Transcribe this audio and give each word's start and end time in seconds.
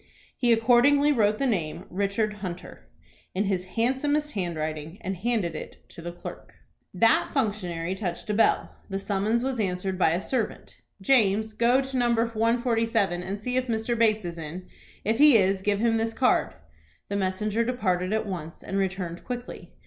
He 0.35 0.51
accordingly 0.51 1.11
wrote 1.11 1.37
the 1.37 1.45
name, 1.45 1.85
Richard 1.91 2.33
Hunter, 2.41 2.87
in 3.35 3.43
his 3.43 3.65
handsomest 3.77 4.31
handwriting, 4.31 4.97
and 5.01 5.15
handed 5.15 5.53
it 5.53 5.87
to 5.89 6.01
the 6.01 6.11
clerk. 6.11 6.55
That 6.91 7.29
functionary 7.35 7.93
touched 7.93 8.27
a 8.31 8.33
bell. 8.33 8.71
The 8.89 8.97
summons 8.97 9.43
was 9.43 9.59
answered 9.59 9.99
by 9.99 10.09
a 10.13 10.19
servant. 10.19 10.75
"James, 11.03 11.53
go 11.53 11.81
to 11.81 11.97
No. 11.97 12.15
147, 12.15 13.21
and 13.21 13.43
see 13.43 13.57
if 13.57 13.67
Mr. 13.67 13.95
Bates 13.95 14.25
is 14.25 14.39
in. 14.39 14.67
If 15.05 15.19
he 15.19 15.37
is, 15.37 15.61
give 15.61 15.77
him 15.77 15.97
this 15.97 16.15
card." 16.15 16.55
The 17.09 17.15
messenger 17.15 17.63
departed 17.63 18.11
at 18.11 18.25
once, 18.25 18.63
and 18.63 18.77
returned 18.79 19.23
quickly. 19.23 19.75